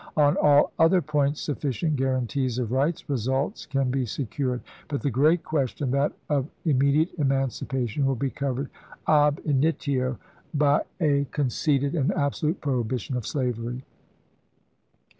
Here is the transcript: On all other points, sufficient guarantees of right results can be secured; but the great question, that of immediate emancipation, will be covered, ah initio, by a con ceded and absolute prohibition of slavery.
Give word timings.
On 0.17 0.35
all 0.37 0.71
other 0.79 0.99
points, 0.99 1.41
sufficient 1.41 1.95
guarantees 1.95 2.57
of 2.57 2.71
right 2.71 2.99
results 3.07 3.67
can 3.67 3.91
be 3.91 4.03
secured; 4.07 4.61
but 4.87 5.01
the 5.03 5.11
great 5.11 5.43
question, 5.43 5.91
that 5.91 6.11
of 6.27 6.49
immediate 6.65 7.13
emancipation, 7.19 8.07
will 8.07 8.15
be 8.15 8.31
covered, 8.31 8.71
ah 9.05 9.31
initio, 9.45 10.17
by 10.55 10.81
a 10.99 11.25
con 11.25 11.49
ceded 11.51 11.93
and 11.93 12.11
absolute 12.13 12.61
prohibition 12.61 13.15
of 13.15 13.27
slavery. 13.27 13.83